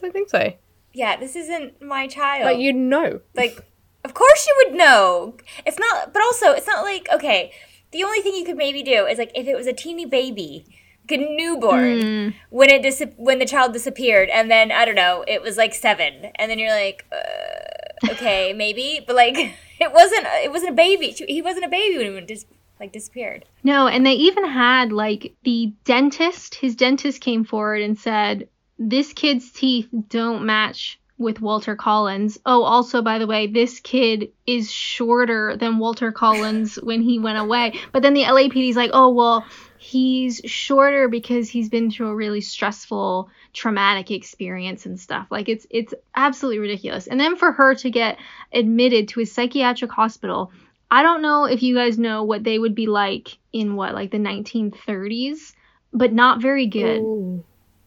don't 0.00 0.12
think 0.12 0.28
so." 0.30 0.52
yeah, 0.92 1.16
this 1.16 1.34
isn't 1.34 1.82
my 1.82 2.06
child. 2.06 2.44
Like 2.46 2.58
you'd 2.58 2.76
know. 2.76 3.20
like 3.34 3.58
of 4.04 4.12
course 4.14 4.46
you 4.46 4.54
would 4.64 4.76
know 4.76 5.34
it's 5.66 5.78
not 5.78 6.12
but 6.12 6.20
also 6.22 6.52
it's 6.52 6.66
not 6.66 6.84
like 6.84 7.08
okay 7.10 7.50
the 7.90 8.04
only 8.04 8.20
thing 8.20 8.34
you 8.34 8.44
could 8.44 8.56
maybe 8.56 8.82
do 8.82 9.06
is 9.06 9.16
like 9.18 9.32
if 9.34 9.46
it 9.46 9.56
was 9.56 9.66
a 9.66 9.72
teeny 9.72 10.04
baby 10.04 10.66
newborn 11.10 12.34
when 12.50 12.70
it 12.70 12.82
dis- 12.82 13.04
when 13.16 13.38
the 13.38 13.46
child 13.46 13.72
disappeared 13.72 14.28
and 14.30 14.50
then 14.50 14.72
i 14.72 14.84
don't 14.84 14.94
know 14.94 15.24
it 15.26 15.42
was 15.42 15.56
like 15.56 15.74
seven. 15.74 16.30
And 16.36 16.50
then 16.50 16.58
you're 16.58 16.70
like 16.70 17.04
uh, 17.12 18.12
okay 18.12 18.52
maybe? 18.56 19.00
But 19.06 19.16
like 19.16 19.36
it 19.80 19.92
wasn't 19.92 20.26
it 20.44 20.50
wasn't 20.50 20.72
a 20.72 20.74
baby. 20.74 21.08
He 21.10 21.42
wasn't 21.42 21.66
a 21.66 21.68
baby 21.68 21.98
when 21.98 22.14
he 22.14 22.20
dis- 22.22 22.46
like 22.80 22.92
disappeared. 22.92 23.44
No, 23.62 23.86
and 23.86 24.04
they 24.04 24.12
even 24.12 24.44
had 24.44 24.92
like 24.92 25.34
the 25.44 25.72
dentist, 25.84 26.56
his 26.56 26.74
dentist 26.74 27.20
came 27.20 27.44
forward 27.44 27.82
and 27.82 27.98
said, 27.98 28.48
This 28.78 29.12
kid's 29.12 29.50
teeth 29.50 29.88
don't 30.08 30.44
match 30.44 30.98
with 31.16 31.40
Walter 31.40 31.76
Collins. 31.76 32.38
Oh, 32.44 32.64
also, 32.64 33.00
by 33.00 33.18
the 33.18 33.26
way, 33.26 33.46
this 33.46 33.78
kid 33.78 34.32
is 34.46 34.70
shorter 34.70 35.56
than 35.56 35.78
Walter 35.78 36.10
Collins 36.10 36.74
when 36.76 37.02
he 37.02 37.20
went 37.20 37.38
away. 37.38 37.78
But 37.92 38.02
then 38.02 38.14
the 38.14 38.24
LAPD's 38.24 38.76
like, 38.76 38.90
Oh, 38.92 39.10
well, 39.10 39.46
he's 39.84 40.40
shorter 40.46 41.08
because 41.08 41.48
he's 41.48 41.68
been 41.68 41.90
through 41.90 42.08
a 42.08 42.14
really 42.14 42.40
stressful 42.40 43.28
traumatic 43.52 44.10
experience 44.10 44.86
and 44.86 44.98
stuff 44.98 45.26
like 45.30 45.48
it's 45.48 45.66
it's 45.70 45.92
absolutely 46.16 46.58
ridiculous 46.58 47.06
and 47.06 47.20
then 47.20 47.36
for 47.36 47.52
her 47.52 47.74
to 47.74 47.90
get 47.90 48.16
admitted 48.52 49.08
to 49.08 49.20
a 49.20 49.26
psychiatric 49.26 49.90
hospital 49.90 50.50
I 50.90 51.02
don't 51.02 51.22
know 51.22 51.44
if 51.44 51.60
you 51.60 51.74
guys 51.74 51.98
know 51.98 52.22
what 52.22 52.44
they 52.44 52.56
would 52.56 52.74
be 52.76 52.86
like 52.86 53.38
in 53.52 53.74
what, 53.74 53.94
like 53.94 54.12
the 54.12 54.18
1930s, 54.18 55.54
but 55.92 56.12
not 56.12 56.40
very 56.40 56.66
good. 56.66 57.00
Ooh. 57.00 57.44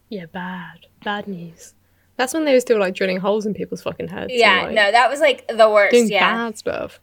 Yeah, 0.10 0.26
bad. 0.26 0.88
Bad 1.06 1.26
news. 1.28 1.74
That's 2.18 2.34
when 2.34 2.44
they 2.44 2.54
were 2.54 2.60
still 2.60 2.80
like 2.80 2.96
drilling 2.96 3.20
holes 3.22 3.46
in 3.46 3.54
people's 3.54 3.82
fucking 3.82 4.10
heads. 4.10 4.32
and, 4.32 4.40
yeah 4.40 4.64
like, 4.64 4.74
no 4.74 4.92
that 4.92 5.10
was 5.10 5.22
like 5.22 5.48
the 5.48 5.70
worst 5.70 5.94
Doing 5.94 6.10
yeah 6.10 6.34
bad 6.34 6.58
stuff. 6.58 7.00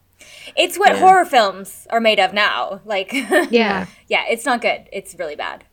It's 0.56 0.78
what 0.78 0.90
Yeah. 0.92 1.00
horror 1.00 1.24
films 1.24 1.86
are 1.90 2.00
made 2.00 2.20
of 2.20 2.32
now 2.32 2.80
like 2.84 3.12
Yeah. 3.50 3.86
yeah 4.08 4.24
it's 4.28 4.44
not 4.44 4.60
good 4.60 4.88
it's 4.92 5.14
really 5.18 5.36
bad 5.36 5.64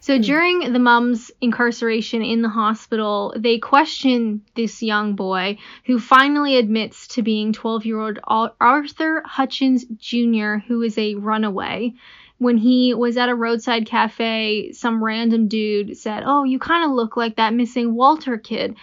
So 0.00 0.16
hmm. 0.16 0.22
during 0.22 0.72
the 0.72 0.78
mom's 0.78 1.30
incarceration 1.40 2.22
in 2.22 2.42
the 2.42 2.48
hospital, 2.48 3.34
they 3.36 3.58
question 3.58 4.42
this 4.54 4.82
young 4.82 5.16
boy 5.16 5.58
who 5.86 5.98
finally 5.98 6.56
admits 6.58 7.06
to 7.08 7.22
being 7.22 7.52
12 7.52 7.84
year 7.86 7.98
old 8.00 8.18
Arthur 8.60 9.22
Hutchins 9.26 9.84
Jr., 9.98 10.58
who 10.68 10.82
is 10.82 10.96
a 10.98 11.14
runaway. 11.16 11.94
When 12.38 12.58
he 12.58 12.92
was 12.94 13.16
at 13.16 13.30
a 13.30 13.34
roadside 13.34 13.86
cafe, 13.86 14.70
some 14.72 15.02
random 15.02 15.48
dude 15.48 15.96
said, 15.96 16.22
Oh, 16.26 16.44
you 16.44 16.58
kind 16.58 16.84
of 16.84 16.90
look 16.90 17.16
like 17.16 17.36
that 17.36 17.54
missing 17.54 17.94
Walter 17.94 18.36
kid. 18.36 18.76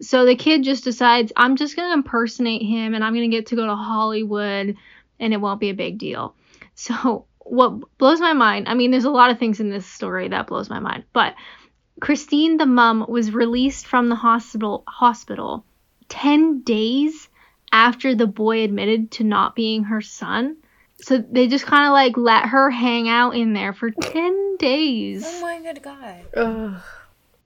So 0.00 0.24
the 0.24 0.36
kid 0.36 0.62
just 0.62 0.84
decides, 0.84 1.32
I'm 1.36 1.56
just 1.56 1.76
going 1.76 1.88
to 1.88 1.94
impersonate 1.94 2.62
him 2.62 2.94
and 2.94 3.02
I'm 3.02 3.14
going 3.14 3.30
to 3.30 3.36
get 3.36 3.46
to 3.46 3.56
go 3.56 3.66
to 3.66 3.74
Hollywood 3.74 4.76
and 5.20 5.32
it 5.32 5.40
won't 5.40 5.60
be 5.60 5.70
a 5.70 5.74
big 5.74 5.98
deal. 5.98 6.34
So 6.80 7.26
what 7.40 7.98
blows 7.98 8.20
my 8.20 8.34
mind, 8.34 8.68
I 8.68 8.74
mean, 8.74 8.92
there's 8.92 9.04
a 9.04 9.10
lot 9.10 9.32
of 9.32 9.38
things 9.40 9.58
in 9.58 9.68
this 9.68 9.84
story 9.84 10.28
that 10.28 10.46
blows 10.46 10.70
my 10.70 10.78
mind, 10.78 11.02
but 11.12 11.34
Christine, 12.00 12.56
the 12.56 12.66
mom, 12.66 13.04
was 13.08 13.32
released 13.32 13.88
from 13.88 14.08
the 14.08 14.14
hospital 14.14 14.84
hospital 14.86 15.64
10 16.08 16.60
days 16.60 17.28
after 17.72 18.14
the 18.14 18.26
boy 18.28 18.62
admitted 18.62 19.10
to 19.12 19.24
not 19.24 19.56
being 19.56 19.84
her 19.84 20.00
son. 20.00 20.56
So 21.00 21.18
they 21.18 21.48
just 21.48 21.66
kind 21.66 21.86
of 21.86 21.92
like 21.92 22.16
let 22.16 22.46
her 22.46 22.70
hang 22.70 23.08
out 23.08 23.32
in 23.34 23.52
there 23.52 23.72
for 23.72 23.90
10 23.90 24.56
days. 24.58 25.24
oh 25.26 25.40
my 25.42 25.60
good 25.60 25.82
god 25.82 26.24
Ugh. 26.36 26.80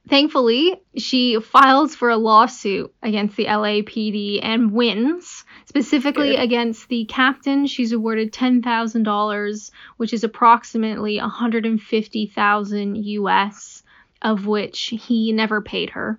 Thankfully, 0.09 0.83
she 0.97 1.39
files 1.41 1.95
for 1.95 2.11
a 2.11 2.17
lawsuit 2.17 2.93
against 3.03 3.37
the 3.37 3.45
LAPD 3.45 4.41
and 4.43 4.73
wins. 4.73 5.45
Specifically 5.67 6.33
Good. 6.33 6.41
against 6.41 6.89
the 6.89 7.05
captain, 7.05 7.67
she's 7.67 7.93
awarded 7.93 8.33
$10,000, 8.33 9.71
which 9.99 10.13
is 10.13 10.25
approximately 10.25 11.19
150,000 11.19 12.97
US, 12.97 13.83
of 14.21 14.47
which 14.47 14.87
he 14.87 15.33
never 15.33 15.61
paid 15.63 15.91
her. 15.91 16.19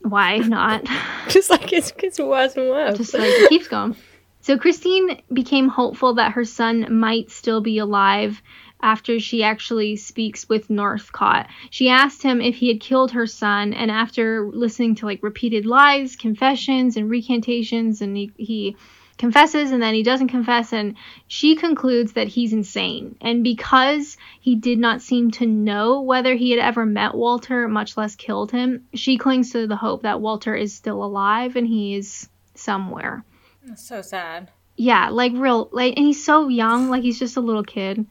Why 0.00 0.38
not? 0.38 0.86
Just 1.28 1.48
like 1.48 1.72
it's 1.72 1.90
gets 1.92 2.18
worse 2.18 2.54
and 2.56 2.68
worse. 2.68 2.98
Just 2.98 3.14
like 3.14 3.22
it 3.24 3.48
keeps 3.48 3.68
going. 3.68 3.96
So 4.40 4.56
Christine 4.56 5.20
became 5.32 5.68
hopeful 5.68 6.14
that 6.14 6.32
her 6.32 6.44
son 6.44 6.98
might 7.00 7.30
still 7.30 7.60
be 7.60 7.78
alive 7.78 8.40
after 8.80 9.18
she 9.18 9.42
actually 9.42 9.96
speaks 9.96 10.48
with 10.48 10.70
Northcott. 10.70 11.48
She 11.70 11.88
asked 11.88 12.22
him 12.22 12.40
if 12.40 12.56
he 12.56 12.68
had 12.68 12.80
killed 12.80 13.12
her 13.12 13.26
son, 13.26 13.72
and 13.72 13.90
after 13.90 14.48
listening 14.52 14.94
to 14.96 15.06
like 15.06 15.22
repeated 15.22 15.66
lies, 15.66 16.16
confessions, 16.16 16.96
and 16.96 17.10
recantations, 17.10 18.00
and 18.00 18.16
he, 18.16 18.32
he 18.36 18.76
confesses 19.18 19.72
and 19.72 19.82
then 19.82 19.94
he 19.94 20.02
doesn't 20.02 20.28
confess, 20.28 20.72
and 20.72 20.94
she 21.26 21.56
concludes 21.56 22.12
that 22.12 22.28
he's 22.28 22.52
insane. 22.52 23.16
And 23.20 23.42
because 23.42 24.16
he 24.40 24.54
did 24.54 24.78
not 24.78 25.02
seem 25.02 25.32
to 25.32 25.46
know 25.46 26.00
whether 26.02 26.34
he 26.34 26.52
had 26.52 26.60
ever 26.60 26.86
met 26.86 27.14
Walter, 27.14 27.68
much 27.68 27.96
less 27.96 28.14
killed 28.14 28.52
him, 28.52 28.86
she 28.94 29.18
clings 29.18 29.50
to 29.52 29.66
the 29.66 29.76
hope 29.76 30.02
that 30.02 30.20
Walter 30.20 30.54
is 30.54 30.72
still 30.72 31.04
alive 31.04 31.56
and 31.56 31.66
he 31.66 31.96
is 31.96 32.28
somewhere. 32.54 33.24
That's 33.66 33.86
so 33.86 34.00
sad. 34.00 34.50
Yeah, 34.76 35.08
like 35.10 35.32
real, 35.34 35.68
like, 35.72 35.96
and 35.96 36.06
he's 36.06 36.24
so 36.24 36.48
young, 36.48 36.88
like 36.88 37.02
he's 37.02 37.18
just 37.18 37.36
a 37.36 37.40
little 37.40 37.64
kid. 37.64 38.06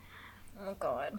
Oh 0.69 0.75
god. 0.77 1.13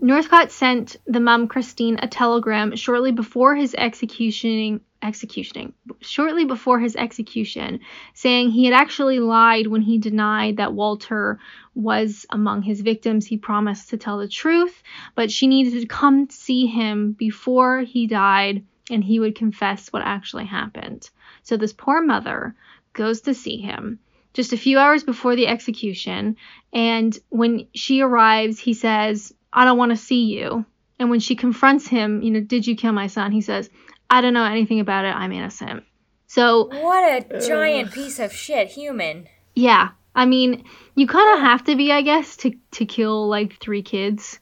Northcott 0.00 0.50
sent 0.50 0.96
the 1.06 1.20
mum 1.20 1.46
Christine 1.46 2.00
a 2.02 2.08
telegram 2.08 2.74
shortly 2.74 3.12
before 3.12 3.54
his 3.54 3.76
executioning 3.78 4.80
executioning 5.00 5.72
shortly 6.00 6.44
before 6.44 6.80
his 6.80 6.96
execution 6.96 7.78
saying 8.12 8.50
he 8.50 8.64
had 8.64 8.74
actually 8.74 9.20
lied 9.20 9.68
when 9.68 9.82
he 9.82 9.98
denied 9.98 10.56
that 10.56 10.72
Walter 10.72 11.38
was 11.76 12.26
among 12.30 12.62
his 12.62 12.80
victims. 12.80 13.24
He 13.24 13.36
promised 13.36 13.90
to 13.90 13.96
tell 13.96 14.18
the 14.18 14.26
truth 14.26 14.82
but 15.14 15.30
she 15.30 15.46
needed 15.46 15.80
to 15.80 15.86
come 15.86 16.28
see 16.28 16.66
him 16.66 17.12
before 17.12 17.82
he 17.82 18.08
died 18.08 18.64
and 18.90 19.04
he 19.04 19.20
would 19.20 19.36
confess 19.36 19.92
what 19.92 20.02
actually 20.02 20.46
happened. 20.46 21.08
So 21.44 21.56
this 21.56 21.72
poor 21.72 22.02
mother 22.02 22.56
goes 22.94 23.20
to 23.22 23.34
see 23.34 23.58
him 23.58 24.00
just 24.34 24.52
a 24.52 24.56
few 24.56 24.78
hours 24.78 25.04
before 25.04 25.36
the 25.36 25.46
execution 25.46 26.36
and 26.72 27.18
when 27.28 27.66
she 27.74 28.00
arrives 28.00 28.58
he 28.58 28.74
says 28.74 29.32
I 29.52 29.64
don't 29.64 29.78
want 29.78 29.90
to 29.90 29.96
see 29.96 30.24
you. 30.24 30.64
And 30.98 31.10
when 31.10 31.20
she 31.20 31.34
confronts 31.36 31.86
him, 31.86 32.22
you 32.22 32.30
know, 32.30 32.40
did 32.40 32.66
you 32.66 32.76
kill 32.76 32.92
my 32.92 33.06
son? 33.06 33.32
He 33.32 33.40
says, 33.40 33.68
I 34.08 34.20
don't 34.20 34.34
know 34.34 34.44
anything 34.44 34.80
about 34.80 35.04
it. 35.04 35.14
I'm 35.14 35.32
innocent. 35.32 35.84
So, 36.26 36.68
What 36.68 37.32
a 37.32 37.40
giant 37.46 37.92
piece 37.92 38.18
of 38.18 38.32
shit 38.32 38.68
human. 38.68 39.28
yeah, 39.54 39.90
I 40.14 40.26
mean, 40.26 40.64
you 40.94 41.06
kind 41.06 41.34
of 41.34 41.40
have 41.40 41.64
to 41.64 41.76
be, 41.76 41.92
I 41.92 42.02
guess, 42.02 42.36
to, 42.38 42.52
to 42.72 42.86
kill 42.86 43.28
like 43.28 43.58
three 43.58 43.82
kids, 43.82 44.38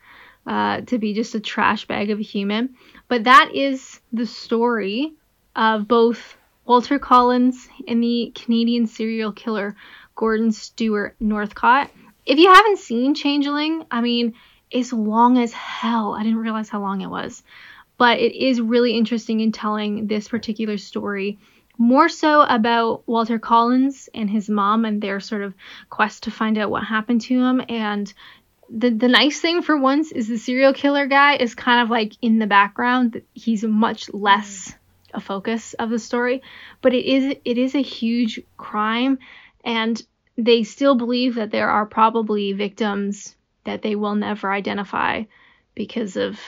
uh, 0.47 0.83
to 0.83 0.99
be 0.99 1.15
just 1.15 1.35
a 1.35 1.41
trash 1.41 1.87
bag 1.87 2.11
of 2.11 2.19
a 2.19 2.23
human. 2.23 2.75
But 3.09 3.25
that 3.25 3.51
is 3.55 4.01
the 4.13 4.27
story 4.27 5.15
of 5.57 5.89
both 5.89 6.37
Walter 6.71 7.01
Collins 7.01 7.69
and 7.89 8.01
the 8.01 8.31
Canadian 8.33 8.87
serial 8.87 9.33
killer 9.33 9.75
Gordon 10.15 10.53
Stewart 10.53 11.17
Northcott. 11.19 11.91
If 12.25 12.39
you 12.39 12.47
haven't 12.47 12.79
seen 12.79 13.17
Changeling, 13.17 13.87
I 13.91 14.01
mean, 14.01 14.35
it's 14.71 14.93
long 14.93 15.37
as 15.37 15.53
hell. 15.53 16.15
I 16.15 16.23
didn't 16.23 16.39
realize 16.39 16.69
how 16.69 16.81
long 16.81 17.01
it 17.01 17.11
was. 17.11 17.43
But 17.99 18.21
it 18.21 18.37
is 18.37 18.61
really 18.61 18.97
interesting 18.97 19.41
in 19.41 19.51
telling 19.51 20.07
this 20.07 20.29
particular 20.29 20.79
story, 20.79 21.41
more 21.77 22.09
so 22.09 22.43
about 22.43 23.03
Walter 23.09 23.41
Collins 23.41 24.09
and 24.15 24.31
his 24.31 24.49
mom 24.49 24.85
and 24.85 25.03
their 25.03 25.19
sort 25.19 25.43
of 25.43 25.55
quest 25.89 26.23
to 26.23 26.31
find 26.31 26.57
out 26.57 26.71
what 26.71 26.85
happened 26.85 27.23
to 27.23 27.35
him. 27.35 27.61
And 27.69 28.15
the, 28.73 28.91
the 28.91 29.09
nice 29.09 29.41
thing 29.41 29.63
for 29.63 29.77
once 29.77 30.13
is 30.13 30.29
the 30.29 30.39
serial 30.39 30.73
killer 30.73 31.09
guy 31.09 31.35
is 31.35 31.57
kind 31.57 31.83
of 31.83 31.91
like 31.91 32.13
in 32.23 32.39
the 32.39 32.47
background. 32.47 33.23
He's 33.35 33.65
much 33.65 34.09
less 34.15 34.69
mm. 34.69 34.75
A 35.15 35.21
focus 35.21 35.75
of 35.75 35.91
the 35.91 35.99
story. 35.99 36.43
But 36.83 36.95
it 36.95 37.05
is 37.05 37.37
it 37.45 37.59
is 37.59 37.75
a 37.75 37.83
huge 37.83 38.41
crime 38.57 39.19
and 39.65 40.03
they 40.37 40.63
still 40.63 40.95
believe 40.95 41.35
that 41.35 41.51
there 41.51 41.71
are 41.71 41.87
probably 41.87 42.53
victims 42.53 43.37
that 43.65 43.83
they 43.83 43.95
will 43.95 44.15
never 44.15 44.51
identify 44.51 45.25
because 45.75 46.17
of, 46.17 46.39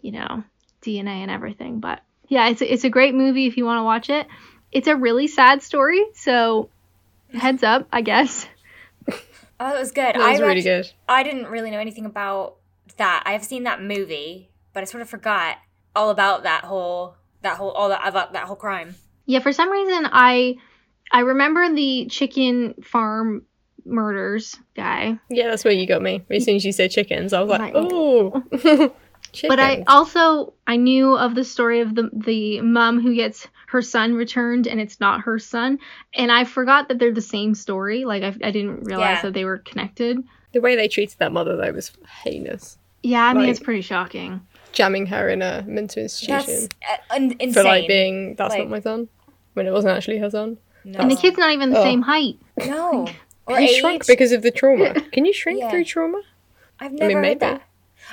you 0.00 0.12
know, 0.12 0.44
DNA 0.82 1.22
and 1.22 1.30
everything. 1.30 1.80
But 1.80 2.00
yeah, 2.28 2.48
it's 2.48 2.60
a, 2.60 2.72
it's 2.72 2.84
a 2.84 2.90
great 2.90 3.14
movie 3.14 3.46
if 3.46 3.56
you 3.56 3.64
want 3.64 3.78
to 3.78 3.84
watch 3.84 4.10
it. 4.10 4.26
It's 4.72 4.88
a 4.88 4.96
really 4.96 5.26
sad 5.26 5.62
story, 5.62 6.04
so 6.14 6.70
heads 7.32 7.62
up, 7.62 7.88
I 7.92 8.02
guess. 8.02 8.46
Oh, 9.10 9.18
that 9.58 9.78
was 9.78 9.90
good. 9.90 10.14
That 10.14 10.18
was 10.18 10.40
I 10.40 10.46
really 10.46 10.58
act- 10.58 10.64
good. 10.64 10.92
I 11.08 11.22
didn't 11.22 11.46
really 11.46 11.70
know 11.70 11.80
anything 11.80 12.06
about 12.06 12.56
that. 12.98 13.22
I've 13.26 13.44
seen 13.44 13.64
that 13.64 13.82
movie, 13.82 14.50
but 14.72 14.82
I 14.82 14.84
sort 14.84 15.02
of 15.02 15.08
forgot 15.10 15.56
all 15.96 16.10
about 16.10 16.44
that 16.44 16.64
whole 16.64 17.16
that 17.42 17.56
whole 17.56 17.70
all 17.70 17.88
that 17.88 18.06
about 18.06 18.32
that 18.34 18.44
whole 18.44 18.56
crime. 18.56 18.94
Yeah, 19.26 19.38
for 19.40 19.52
some 19.52 19.70
reason 19.70 20.06
I 20.10 20.56
I 21.12 21.20
remember 21.20 21.72
the 21.74 22.06
chicken 22.10 22.74
farm 22.82 23.44
murders 23.84 24.56
guy, 24.76 25.18
Yeah, 25.30 25.48
that's 25.48 25.64
where 25.64 25.72
you 25.72 25.86
got 25.86 26.02
me. 26.02 26.22
As 26.30 26.44
soon 26.44 26.56
as 26.56 26.64
you 26.64 26.72
said 26.72 26.90
chickens, 26.90 27.32
I 27.32 27.40
was 27.40 27.48
like, 27.50 27.60
Right. 27.60 27.72
oh. 27.76 28.42
but 29.48 29.60
I 29.60 29.84
also 29.86 30.54
I 30.66 30.76
knew 30.76 31.16
of 31.16 31.34
the 31.34 31.44
story 31.44 31.80
of 31.80 31.94
the 31.94 32.10
the 32.12 32.60
mom 32.60 33.00
who 33.00 33.14
gets 33.14 33.46
her 33.68 33.82
son 33.82 34.14
returned 34.14 34.66
and 34.66 34.80
it's 34.80 34.98
not 35.00 35.20
her 35.22 35.38
son, 35.38 35.78
and 36.14 36.30
I 36.32 36.44
forgot 36.44 36.88
that 36.88 36.98
they're 36.98 37.12
the 37.14 37.20
same 37.22 37.54
story. 37.54 38.04
Like 38.04 38.22
I, 38.22 38.28
I 38.42 38.50
didn't 38.50 38.84
realize 38.84 39.16
Yeah. 39.18 39.22
that 39.22 39.34
they 39.34 39.44
were 39.44 39.58
connected. 39.58 40.18
the 40.52 40.60
way 40.60 40.74
they 40.74 40.88
treated 40.88 41.16
that 41.20 41.32
mother 41.32 41.56
though 41.56 41.70
was 41.72 41.92
heinous. 42.24 42.76
Yeah, 43.02 43.24
I 43.24 43.32
mean 43.32 43.42
Like- 43.44 43.50
it's 43.52 43.60
pretty 43.60 43.82
shocking. 43.82 44.40
Jamming 44.72 45.06
her 45.06 45.28
in 45.28 45.42
a 45.42 45.62
mental 45.66 46.02
That's 46.02 46.20
institution 46.22 46.68
uh, 46.88 47.14
un- 47.14 47.32
insane. 47.40 47.52
for 47.52 47.62
like 47.64 47.88
being 47.88 48.34
that's 48.36 48.50
Like- 48.54 48.60
not 48.64 48.70
my 48.70 48.80
son 48.80 49.08
when 49.54 49.66
it 49.66 49.72
wasn't 49.72 49.96
actually 49.96 50.18
her 50.18 50.30
son. 50.30 50.58
no. 50.84 50.98
And 51.00 51.10
the 51.10 51.16
kid's 51.16 51.36
not 51.38 51.52
even 51.52 51.70
the 51.70 51.78
Oh. 51.80 51.82
same 51.84 52.02
height. 52.02 52.36
no 52.58 53.06
or 53.46 53.58
he 53.58 53.66
age. 53.70 53.80
shrunk 53.80 54.06
because 54.06 54.32
of 54.32 54.42
the 54.42 54.50
trauma. 54.50 54.94
Can 55.12 55.24
you 55.24 55.32
shrink 55.32 55.60
Yeah. 55.60 55.70
through 55.70 55.84
trauma? 55.84 56.22
I've 56.78 56.92
never 56.92 57.08
mean, 57.08 57.16
heard 57.16 57.22
maybe. 57.22 57.38
that. 57.40 57.62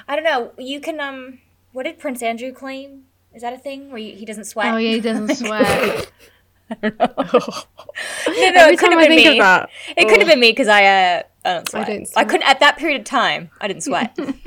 I 0.08 0.15
don't 0.15 0.26
know. 0.26 0.52
You 0.58 0.80
can 0.82 1.00
um. 1.00 1.39
What 1.74 1.84
did 1.84 2.00
Prince 2.00 2.22
Andrew 2.24 2.52
claim? 2.52 3.04
Is 3.36 3.41
that 3.43 3.54
a 3.54 3.58
thing 3.58 3.89
where 3.91 4.00
you, 4.00 4.15
he 4.15 4.26
doesn't 4.26 4.46
sweat? 4.46 4.74
Oh 4.74 4.78
yeah, 4.78 4.91
he 4.96 5.00
doesn't 5.00 5.36
sweat. 5.41 6.12
no, 6.84 6.89
no, 6.89 7.08
Every 8.28 8.74
it 8.74 8.80
could 8.80 8.89
time 8.89 9.00
have 9.00 9.08
been 9.08 9.15
me. 9.15 9.28
of 9.28 9.38
that, 9.38 9.70
It 9.96 10.08
could 10.10 10.17
have 10.20 10.28
oh, 10.28 10.32
been 10.32 10.39
me 10.39 10.52
because 10.52 10.67
I 10.67 10.84
uh 10.86 11.24
I 11.48 11.54
don't 11.54 11.70
sweat. 11.70 11.88
I, 11.90 11.94
don't 11.94 12.08
sweat. 12.08 12.28
couldn't 12.30 12.48
at 12.48 12.60
that 12.60 12.78
period 12.78 13.00
of 13.02 13.06
time. 13.06 13.50
I 13.62 13.68
didn't 13.68 13.84
sweat. 13.84 14.18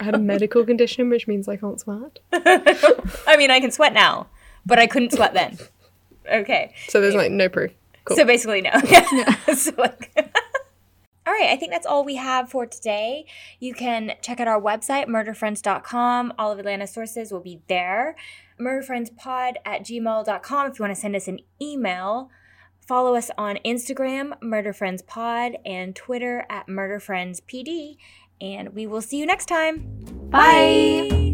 I 0.00 0.04
had 0.04 0.14
a 0.14 0.18
medical 0.18 0.64
condition, 0.64 1.08
which 1.08 1.26
means 1.26 1.48
I 1.48 1.56
can't 1.56 1.80
sweat. 1.80 2.18
I 2.32 3.36
mean, 3.38 3.50
I 3.50 3.60
can 3.60 3.70
sweat 3.70 3.92
now, 3.92 4.26
but 4.66 4.78
I 4.78 4.86
couldn't 4.86 5.12
sweat 5.12 5.34
then. 5.34 5.58
Okay, 6.30 6.74
So 6.88 7.00
there's 7.00 7.14
like 7.14 7.30
no 7.32 7.48
proof. 7.48 7.72
Cool. 8.04 8.16
so 8.18 8.24
basically 8.24 8.60
no. 8.62 8.70
So, 9.54 9.72
like- 9.78 10.10
all 11.26 11.32
right, 11.32 11.48
I 11.50 11.56
think 11.56 11.72
that's 11.72 11.86
all 11.86 12.04
we 12.04 12.16
have 12.16 12.50
for 12.50 12.66
today. 12.66 13.24
You 13.58 13.72
can 13.72 14.12
check 14.20 14.40
out 14.40 14.48
our 14.48 14.60
website, 14.60 15.06
murderfriends.com. 15.06 16.34
All 16.38 16.52
of 16.52 16.58
Alana's 16.58 16.92
sources 16.92 17.32
will 17.32 17.40
be 17.40 17.62
there. 17.66 18.14
Murderfriendspod 18.60 19.54
at 19.64 19.82
gmail.com 19.82 20.70
if 20.70 20.78
you 20.78 20.82
want 20.82 20.94
to 20.94 21.00
send 21.00 21.16
us 21.16 21.26
an 21.26 21.38
email. 21.62 22.30
Follow 22.86 23.14
us 23.14 23.30
on 23.38 23.58
Instagram, 23.64 24.38
murderfriendspod, 24.42 25.56
and 25.64 25.96
Twitter 25.96 26.44
at 26.50 26.66
murderfriendspd. 26.66 27.96
And 28.40 28.74
we 28.74 28.86
will 28.86 29.00
see 29.00 29.18
you 29.18 29.26
next 29.26 29.46
time. 29.46 30.04
Bye. 30.30 31.08
Bye. 31.10 31.33